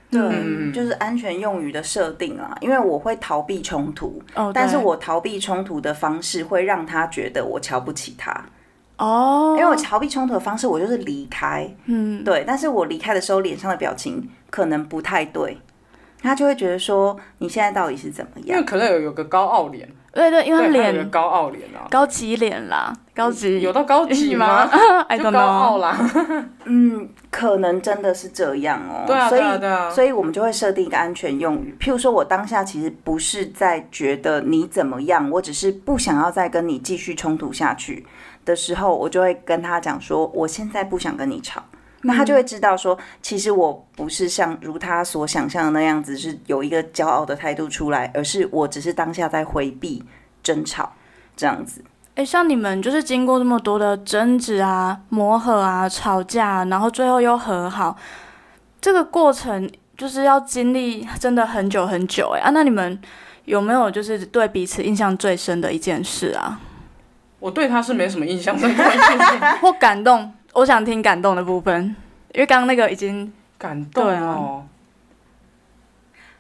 [0.10, 8.46] 对，嗯就是安全用语的设定啊，因为我会逃避冲突，哦，但是我逃避冲突的方式会让他觉得我瞧不起他，
[8.98, 15.58] 哦，因为我逃避冲突的方式我就是离开，嗯，对，但是我离开的时候脸上的表情可能不太对，
[16.22, 18.48] 他就会觉得说你现在到底是怎么样？
[18.48, 24.68] 因为可乐有有个高傲脸，对对，因为对，他有个脸高傲脸啊，高级脸啦，高级有到高级吗？？
[25.08, 25.82] I 就 don't 高傲 know。
[25.82, 26.10] 啦。
[26.66, 29.90] 嗯，可能真的是这样哦、对啊，所以对啊，对啊。
[29.92, 38.06] 所以我们就会设定一个安全用语，譬如说我当下其实不是在觉得你怎么样，我只是不想要再跟你继续冲突下去
[38.44, 41.64] 的时候，我就会跟他讲说，我现在不想跟你吵。
[42.02, 50.04] 那他就会知道说，其实我不是像如他所想象的那样子，是有一个骄傲的态度出来，而是我只是当下在回避
[50.44, 50.94] 争吵
[51.36, 51.84] 这样子。
[52.16, 57.96] 哎，像你们就是经过这么多的争执啊、磨合啊、吵架，然后最后又和好，
[58.82, 62.52] 这个过程就是要经历真的很久很久哎啊！
[62.52, 63.00] 那你们
[63.46, 66.60] 有没有就是对彼此印象最深的一件事啊，
[67.40, 68.58] 我对他是没什么印象，
[69.62, 70.32] 或感动？
[70.58, 71.96] 我想听感动的部分，
[72.34, 74.66] 因为刚刚那个已经感动哦。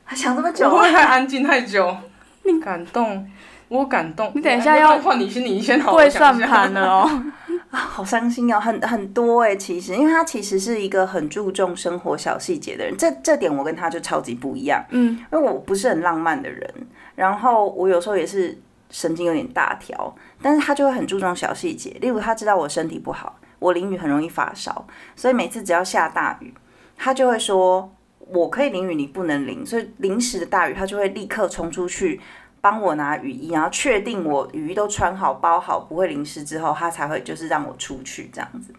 [0.07, 1.95] 他想这么我会不久，会太安静太久？
[2.41, 3.29] 你感动，
[3.67, 4.31] 我感动。
[4.33, 5.91] 你等一下哎要换你先，你先好。
[5.93, 7.23] 跪我想一下算盘了哦。
[7.69, 14.83] 好伤心哦，很很多哎、其实，因为他其实是一个很注重生活小细节的人，这这点我跟他就超级不一样。
[14.89, 16.67] 嗯，因为我不是很浪漫的人，
[17.13, 18.57] 然后我有时候也是
[18.89, 26.53] 神经有点大条，但是他就会很注重小细节，例如他知道我身体不好，我淋雨很容易发烧，所以每次只要下大雨，
[26.95, 32.19] 他就会说我可以淋雨，你不能淋，所以临时的大雨，他就会立刻冲出去。
[32.59, 38.73] 帮我拿雨衣，然后确定我雨衣都穿好、包好，不会淋湿之后，他才会就是让我出去这样子。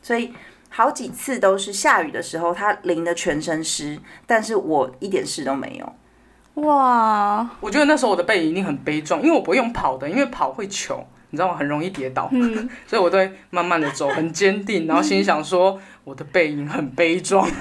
[0.00, 0.32] 所以
[0.70, 6.62] 好几次都是下雨的时候，他淋的全身湿，但是我一点事都没有。
[6.62, 11.54] 哇，我觉得那时候我的背影一定很悲壮，因为我不会用跑的，因为跑会糗，你知道我？
[11.54, 17.48] 很容易跌倒，嗯， 所以我都会慢慢的走，很坚定，然后心想说我的背影很悲壮。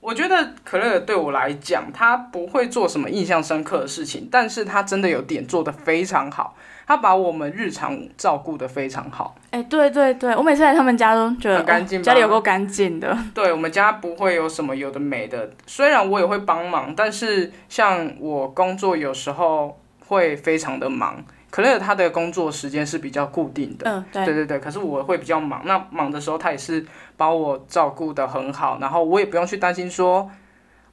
[0.00, 9.36] 我觉得可乐对我来讲，他不会做什么印象深刻的事情，但是他真的有点做得非常好，他把我们日常照顾得非常好。
[9.50, 13.16] 哎，对对对，我每次来他们家都觉得很干净哦家里有够干净的。
[13.34, 23.90] 对我们家不会有什么有的没的，虽然我也会帮忙，但是像我工作有时候会非常的忙，可乐他的工作时间是比较固定的。
[23.90, 24.24] 嗯，对。
[24.24, 26.84] 对对对，可是我会比较忙，那忙的时候他也是
[27.16, 30.30] 把我照顾的很好，然后我也不用去担心说，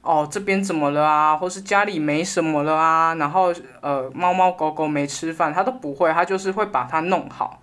[0.02, 7.60] 哦这边怎么了啊，或是家里没什么了啊，然后呃猫猫狗狗没吃饭，他都不会，他就是会把它弄好。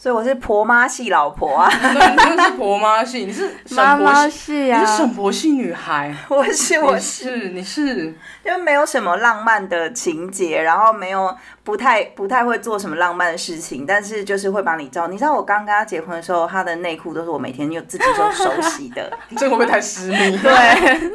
[0.00, 8.14] 所以我是婆妈系老婆啊， 对，你真的是婆妈系，你是沈妈妈系啊，你是沈婆系女孩，我是我你是，是你是。
[8.44, 11.36] 因为没有什么浪漫的情节，然后没有
[11.68, 15.06] 不太不太会做什么浪漫的事情，但是就是会帮你照。
[15.06, 19.12] 你知道我刚跟他结婚的时候，他的内裤都是我每天就自己用手洗的。
[19.36, 20.16] 这个会不会太私密？
[20.40, 21.10] 对，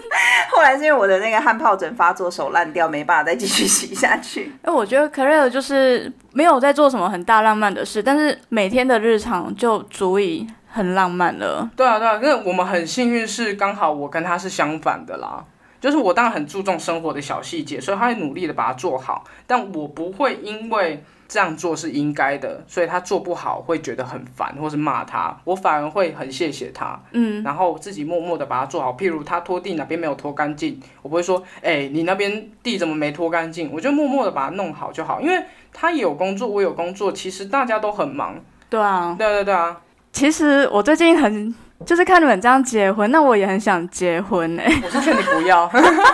[0.52, 4.52] 后来是因为我的那个汗疱疹发作，手烂掉，没办法再继续洗下去。
[4.62, 11.68] 哎，我觉得 c a r e 就是没有在做什么很大浪漫的事，但是每天的日常就足以很浪漫了。
[11.76, 15.44] 对啊，对啊，因为我们很幸运是刚好我跟他是相反的啦。
[15.84, 28.94] 就是我当然很注重生活的小细节，所以他会努力的把它做好，但我不会因为这样做是应该的，所以他做不好会觉得很烦，或是骂他，我反而会很谢谢他，嗯，然后自己默默的把它做好。
[28.94, 33.70] 譬如他拖地哪边没有拖干净，我不会说，哎、你那边地怎么没拖干净？
[33.74, 35.44] 我就默默的把它弄好就好，因为
[35.74, 38.40] 他也有工作，我有工作，其实大家都很忙。
[38.70, 39.14] 对啊。
[39.20, 39.82] 对啊对啊对啊，
[40.14, 41.54] 其实我最近很
[41.86, 45.70] 就是看你们这样结婚，那我也很想结婚哎、我是劝你不要。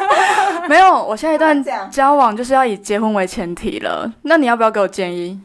[0.68, 4.12] 没有，我下一段交往就是要以结婚为前提了。
[4.24, 5.40] 那你要不要给我建议？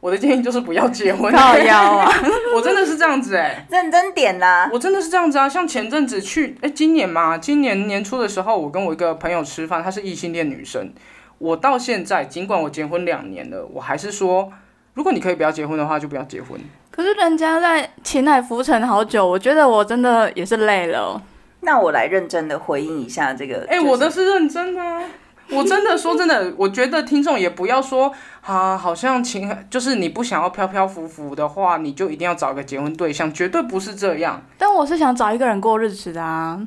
[0.00, 1.32] 我的建议就是不要结婚。
[1.32, 2.10] 靠腰啊！
[2.54, 4.68] 我真的是这样子哎、认真点啦。
[4.72, 5.48] 我真的是这样子啊。
[5.48, 10.92] 像前阵子去，哎、今年嘛，今年年初的时候，我跟我一个朋友吃饭，她是异性恋女生。
[11.38, 14.52] 我到现在，尽管我结婚两年了，我还是说，
[14.92, 16.60] 如果你可以不要结婚的话，就不要结婚。
[16.94, 21.20] 可是人家在情海浮沉好久，我觉得我真的也是累了。
[21.62, 23.66] 那我来认真的回应一下这个。
[23.68, 25.02] 哎、就是我的是认真的啊。
[25.50, 34.40] 我真的说真的，我觉得听众也不要说啊，好像情就是你不想要飘飘浮浮的话，你就一定要找一个结婚对象，绝对不是这样。
[34.56, 36.64] 但我是想找一个人过日子的啊。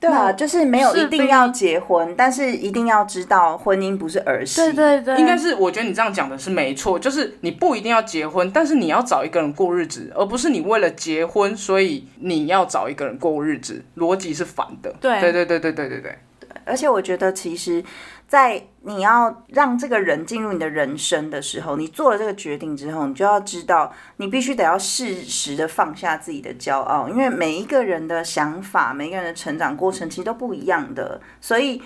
[0.00, 4.62] 对啊，就是没有一定要结婚，但是一定要知道婚姻不是儿戏。
[4.62, 14.90] 对对对，应该是，我觉得你这样讲的是没错，就是你不一定要结婚，但是你要找一个人过日子，而不是你为了结婚，所以你要找一个人过日子，逻辑是反的。
[15.00, 16.18] 对对对对对对对对，
[16.64, 17.84] 而且我觉得，其实，
[18.30, 31.82] 在你要让这个人进入你的人生的时候，你做了这个决定之后，你就要知道，你必须得要适时的放下自己的骄傲，因为每一个人的想法，每一个人的成长过程其实都不一样的，所以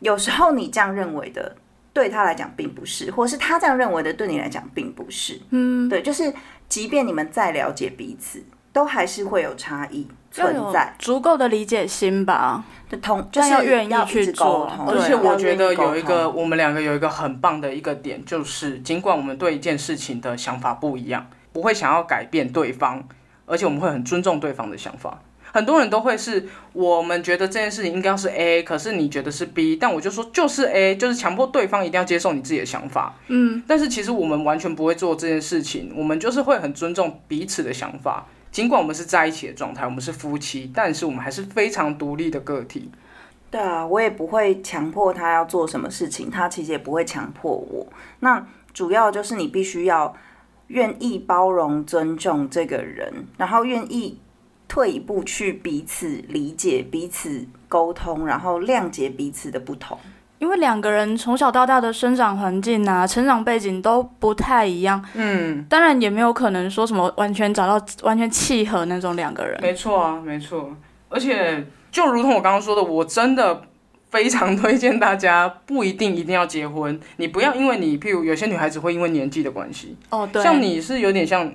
[0.00, 1.56] 有时候你这样认为的。
[1.94, 5.40] 对他来讲并不是，或是他这样认为的，对你来讲并不是。
[5.50, 6.34] 嗯，对，就是
[6.68, 8.42] 即便你们再了解彼此，
[8.74, 10.94] 都还是会有差异存在。
[10.98, 12.62] 足够的理解心吧。
[12.86, 23.02] 就同，就是但要愿意去沟做通，而且我觉得有一个，我们两个有一个很棒的一个点，就是尽管我们对一件事情的想法不一样，不会想要改变对方，
[23.46, 25.18] 而且我们会很尊重对方的想法。
[25.50, 33.14] 很多人都会是我们觉得这件事情应该是 A，可是你觉得是 B，但我就说就是 A，就是强迫对方一定要接受你自己的想法。
[33.28, 38.26] 嗯，但是其实我们完全不会做这件事情，我们就是会很尊重彼此的想法。
[38.54, 42.88] 尽管我们是在一起的状态，我们是夫妻，但是我们还是非常独立的个体。
[43.50, 47.84] 对啊，我也不会强迫他要做什么事情，他其实也不会强迫我。
[48.20, 50.14] 那主要就是你必须要
[50.68, 54.20] 愿意包容、尊重这个人，然后愿意
[54.68, 59.98] 退一步去彼此理解、彼此沟通，然后谅解彼此的不同。
[60.38, 69.58] 因为两个人从小到大的生长环境啊、成长背景都不太一样，嗯，当然也没有可能说什么完全找到完全契合那种两个人。
[69.62, 70.76] 没错啊，没错。
[71.08, 73.62] 而且就如同我刚刚说的，我真的
[74.10, 76.98] 非常推荐大家，不一定一定要结婚。
[77.16, 81.50] 你不要因为你，譬如有些女孩子会因为年纪的关系，哦，对，像你是有点像，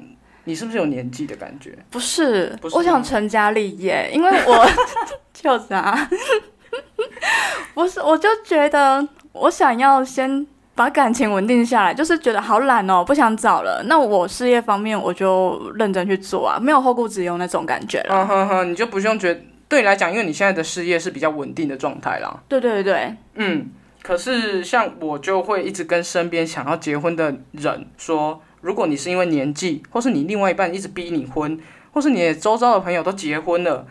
[0.45, 1.77] 你是不是有年纪的感觉？
[1.89, 4.65] 不是，不是我想成家立业，因为我
[5.33, 6.09] 就是啊，
[7.73, 13.83] 不是，我就觉得我想要先把感情稳定下来，就是觉得好懒哦，不想找了。
[13.85, 18.15] 那我事业方面我就认真去做啊，没有后顾之忧那种感觉了。
[18.15, 22.41] 嗯哼哼，你就不用觉得对你来讲，因为你现在的事业是比较稳定的状态啦。
[22.47, 23.69] 对对对，嗯，
[24.01, 31.59] 可是像我就会一直跟身边想要结婚的人说，如果你是因为年纪，或是你另外一半一直逼你婚，
[31.91, 33.85] 或是你周遭的朋友都结婚了，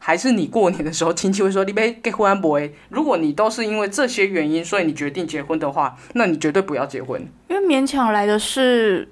[0.00, 2.74] 还是你过年的时候亲戚会说你别结婚不会？
[2.88, 9.08] 如果你都是因为这些原因，所以你决定结婚的话，那你绝对不要结婚，因为勉强来的事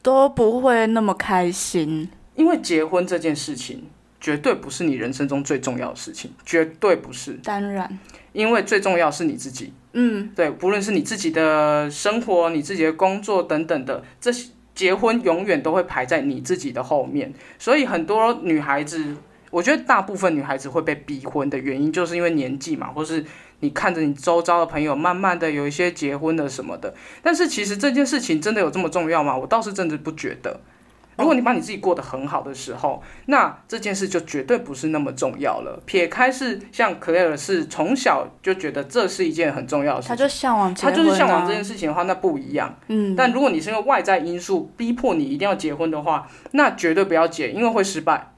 [0.00, 2.08] 都不会那么开心。
[2.36, 3.82] 因为结婚这件事情
[4.20, 7.98] 绝对不是你人生中最重要的事情，绝对不是，当然，
[8.32, 9.72] 因为最重要是你自己。
[9.94, 17.34] 嗯，对，不论是你自己的生活、你自己的工作等等的，这些结婚永远都会排在你自己的后面。
[17.58, 19.16] 所以很多女孩子，
[19.50, 23.24] 我觉得大部分女孩子会被逼婚的原因，就是因为年纪嘛，或是
[23.60, 26.94] 你看着你周遭的朋友慢慢的有一些结婚的什么的。
[27.22, 29.36] 但是其实这件事情真的有这么重要吗？
[29.36, 30.60] 我倒是真的不觉得。
[31.16, 35.82] 如果你把你自己过得很好的时候，那这件事就绝对不是那么重要了。
[35.84, 42.72] 撇开是像克莱尔是从小就觉得这是一件很重要的事情，他就向往结他就是向往这件事情的话，那不一样。
[42.86, 48.34] 嗯，但如果你是因为外在因素逼迫你一定要结婚的话，那绝对不要结，因为会失败。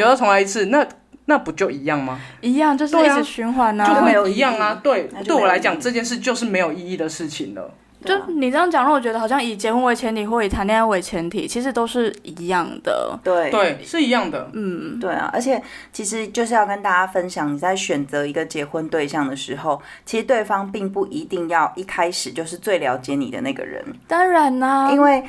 [0.00, 0.86] 那你又要重来一次，那
[1.26, 2.18] 那不就一样吗？
[2.40, 4.80] 一样就是一直循环啊，就没有会一样啊。
[4.82, 7.72] 对对我来讲这件事就是没有意义的事情了。
[8.02, 13.18] 就你这样讲，让我觉得好像以结婚为前提或以谈恋爱为前提，其实都是一样的。
[13.22, 14.50] 对对，是一样的。
[14.54, 25.22] 嗯，对啊，而且其实就是要跟大家分享，你在选择一个结婚对象的时候，其实对方并不一定要一开始就是最了解你的那个人，当然啦、因为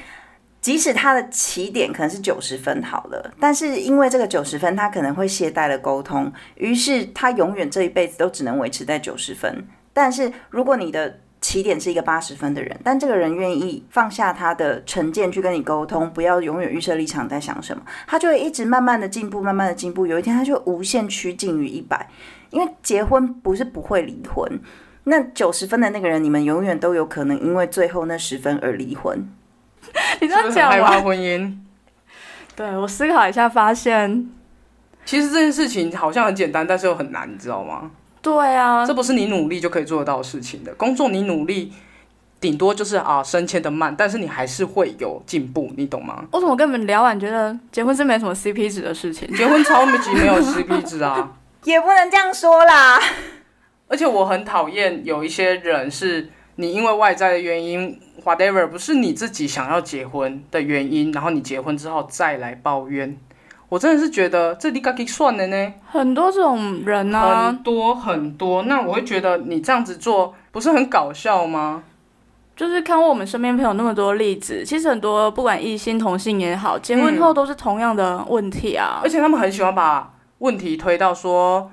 [0.62, 9.68] 即使他的起点可能是九十分好了，但是因为这个九十分，他可能会懈怠了沟通，于是他永远这一辈子都只能维持在九十分。
[9.92, 22.08] 但是如果你的起点是一个八十分的人，但这个人愿意放下他的成见去跟你沟通，不要永远预设立场在想什么，他就会一直慢慢的进步，慢慢的进步，有一天他就无限趋近于一百。
[22.52, 24.62] 因为结婚不是不会离婚，
[25.06, 29.28] 那九十分的那个人，你们永远都有可能因为最后那十分而离婚。
[30.22, 31.54] 你这是样讲害怕，婚姻？
[32.56, 34.30] 对我思考一下，发现
[35.06, 37.92] 其实这件事情好像很简单，但是又很难，你知道吗？
[38.22, 40.74] 对啊这，不是你努力就可以做得到的事情的。
[40.76, 41.74] 工作你努力，
[42.40, 46.24] 顶多就是啊升迁的慢，但是你还是会有进步，你懂吗？
[46.32, 49.28] 我怎么跟你们聊完，觉得结婚是没什么 CP 值的事情？
[49.36, 51.32] 结婚超级没有 CP 值啊！
[51.64, 53.00] 也不能这样说啦。
[53.88, 56.30] 而且我很讨厌有一些人是
[56.62, 63.18] 你因为外在的原因，whatever，不是你自己想要结婚的原因，然后你结婚之后再来抱怨。
[63.68, 68.62] 我真的是觉得这你该给算了呢，很多这种人啊很，多很多。
[68.64, 71.82] 那我会觉得你这样子做不是很搞笑吗？
[72.56, 79.10] 就是看过我们身边朋友那么多例子，其实很多不管异性同性也好，结婚后都是同样的问题啊而。
[79.10, 81.72] 且他们很喜欢把问题推到说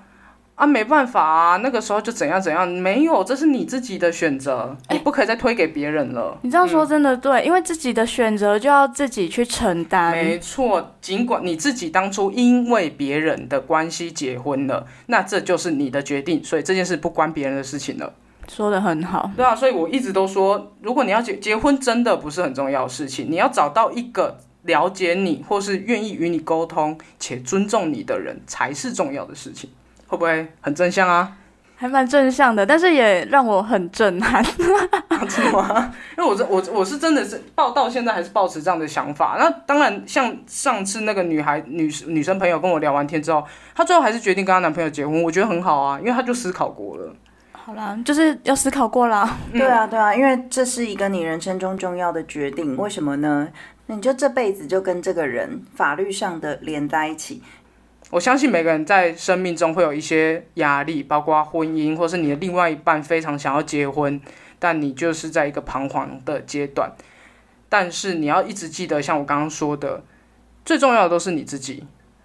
[0.59, 6.37] 啊，没办法啊，那个时候就怎样怎样，没有，这是你自己的选择，你不可以再推给别人了。
[6.43, 10.11] 你这样说真的对，因为自己的选择就要自己去承担。
[10.11, 18.13] 没错，尽管你自己当初因为别人的关系结婚了，那这就是你的决定，所以这件事不关别人的事情了。
[18.49, 29.71] 说的很好，对啊，所以我一直都说，如果你要结结婚，真的不是很重要的事情，你要找到一个了解你或是愿意与你沟通且尊重你的人，才是重要的事情。
[30.09, 31.33] 会不会很正向啊？
[31.77, 34.43] 还蛮正向的，但是也让我很震撼。
[35.29, 35.95] 真的吗？
[36.17, 39.37] 因为我这我我是真的是抱到现在还是抱持这样的想法。
[39.39, 43.45] 那当然，像上次那个女孩女女生朋友跟我聊完天之后，
[43.77, 47.15] 她最后还是决定跟她男朋友结婚，我觉得很好啊，因为她就思考过了。
[47.53, 49.37] 好啦，就是要思考过啦。
[49.53, 52.77] 嗯对啊，对啊，因为这是一个你人生中重要的决定。
[52.77, 53.47] 为什么呢？
[53.87, 57.43] 你就这辈子就跟这个人法律上的连在一起。
[58.11, 64.19] 我相信每个人在生命中会有一些压力，包括婚姻，或是你的另外一半非常想要结婚，
[64.59, 66.91] 但你就是在一个彷徨的阶段。
[67.69, 70.03] 但是你要一直记得，像我刚刚说的，
[70.65, 71.85] 最重要的都是你自己，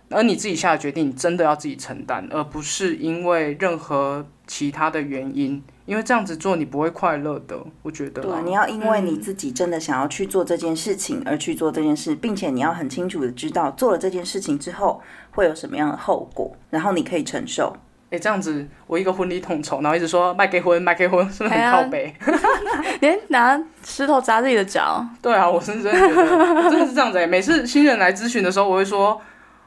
[0.10, 7.58] 而你自己下的决定，你真的要自己承担，而不是因为任何其他的原因，因为这样子做你不会快乐的。
[7.82, 17.76] 我觉得啊、对，你要因为你自己真的想要去做这件事情而去做这件事，并且你要很清楚的知道做了这件事情之后会有什么样的后果，然后你可以承受。
[18.12, 22.16] 诶，这样子我一个婚礼统筹，然后一直说卖给婚卖给婚，是不是很靠背？
[23.02, 29.20] 连拿石头砸自己的脚，对啊，我是真的觉得真的是这样子哎、每次新人来咨询的时候，我会说，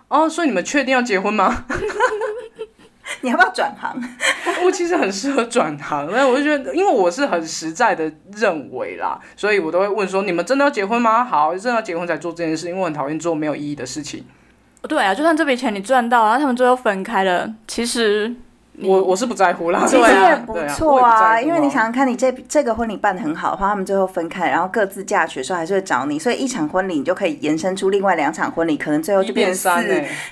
[0.06, 1.64] 哦，所以你们确定要结婚吗？
[3.22, 4.00] 你要不要转行？
[4.64, 11.24] 我其实很适合转行，但我就觉得，因为我是很实在的认为啦，所以我都会问说，你们真的要结婚吗？
[11.24, 14.24] 好，真的要结婚才做这件事，因为我很讨厌做没有意义的事情。
[14.88, 18.32] 对啊，就算这笔钱你赚到，然后他们最后分开了，其实
[18.82, 29.70] 我我是不在乎啦，其实对不错啊，因为你想想看，你这这个婚礼办的很好的话，他们最后分开，然后各自嫁娶的时候还是会找你，所以一场婚礼你就可以延伸出另外两场婚礼，可能最后就变就四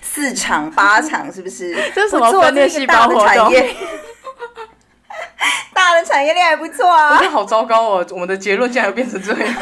[0.02, 1.74] 四场八场，是不是？
[1.94, 3.50] 这是什么不错分裂细胞活动？
[3.50, 3.74] 这是大的产业
[5.74, 7.24] 大的产业链还不错啊我啊觉。
[7.24, 9.40] 得好糟糕哦，我们的结论竟然会变成这样。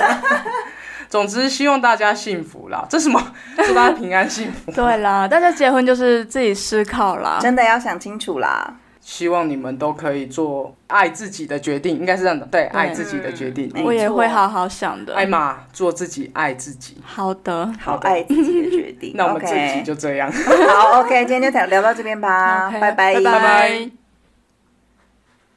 [1.12, 2.86] 总之，希望大家幸福啦。
[2.88, 3.22] 这什么？
[3.66, 4.72] 祝大家平安幸福。
[4.72, 7.38] 对啦，大家结婚就是自己思考啦。
[7.38, 8.76] 真的要想清楚啦。
[9.02, 13.70] 希望你们都可以做爱自己的决定，应该是这样的，对，爱自己的决定。
[13.74, 15.14] 没我也错会好好想的。
[15.14, 16.96] 艾玛，做自己，爱自己。
[17.04, 19.12] 好的，好爱自己的决定。
[19.18, 20.32] 那我们这集就这样。
[20.32, 24.01] 好，OK，今天就聊聊到这边吧拜，拜拜拜